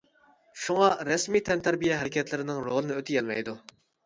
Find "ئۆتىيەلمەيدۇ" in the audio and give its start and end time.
2.97-3.57